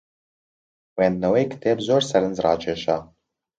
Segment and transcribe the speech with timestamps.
[0.93, 2.97] خوێندنەوەی کتێب زۆر سەرنجڕاکێشە.